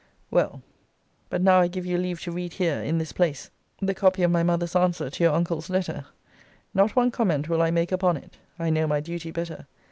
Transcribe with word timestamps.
Well, 0.31 0.63
but 1.29 1.43
now 1.43 1.59
I 1.59 1.67
give 1.67 1.85
you 1.85 1.99
leave 1.99 2.19
to 2.21 2.31
read 2.31 2.53
here, 2.53 2.81
in 2.81 2.97
this 2.97 3.11
place, 3.13 3.51
the 3.79 3.93
copy 3.93 4.23
of 4.23 4.31
my 4.31 4.41
mother's 4.41 4.75
answer 4.75 5.11
to 5.11 5.23
your 5.23 5.33
uncle's 5.35 5.69
letter. 5.69 6.07
Not 6.73 6.95
one 6.95 7.11
comment 7.11 7.47
will 7.47 7.61
I 7.61 7.69
make 7.69 7.91
upon 7.91 8.17
it. 8.17 8.37
I 8.57 8.71
know 8.71 8.87
my 8.87 8.99
duty 8.99 9.29
better. 9.29 9.67